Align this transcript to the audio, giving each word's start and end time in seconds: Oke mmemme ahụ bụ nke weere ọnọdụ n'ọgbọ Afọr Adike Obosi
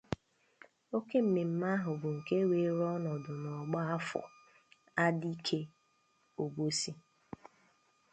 Oke 0.97 1.17
mmemme 1.25 1.65
ahụ 1.75 1.91
bụ 2.01 2.07
nke 2.17 2.35
weere 2.49 2.83
ọnọdụ 2.95 3.33
n'ọgbọ 3.43 3.77
Afọr 3.95 4.27
Adike 5.05 5.59
Obosi 6.41 6.91